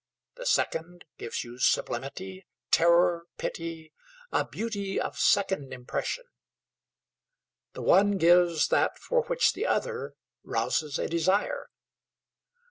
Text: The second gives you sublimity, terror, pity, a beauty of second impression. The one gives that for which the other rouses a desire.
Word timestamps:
The 0.33 0.47
second 0.47 1.05
gives 1.19 1.43
you 1.43 1.59
sublimity, 1.59 2.47
terror, 2.71 3.27
pity, 3.37 3.93
a 4.31 4.43
beauty 4.43 4.99
of 4.99 5.19
second 5.19 5.71
impression. 5.71 6.23
The 7.73 7.83
one 7.83 8.17
gives 8.17 8.69
that 8.69 8.97
for 8.97 9.21
which 9.25 9.53
the 9.53 9.67
other 9.67 10.15
rouses 10.43 10.97
a 10.97 11.07
desire. 11.07 11.69